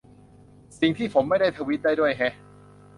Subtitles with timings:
[0.79, 2.33] สิ่งที่ผมไม่ได้ทวีตได้ด้วยแฮะ